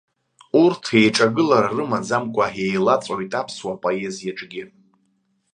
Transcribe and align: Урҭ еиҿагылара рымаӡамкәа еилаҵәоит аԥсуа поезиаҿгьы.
Урҭ 0.61 0.83
еиҿагылара 0.99 1.69
рымаӡамкәа 1.77 2.45
еилаҵәоит 2.63 3.33
аԥсуа 3.41 3.81
поезиаҿгьы. 3.81 4.63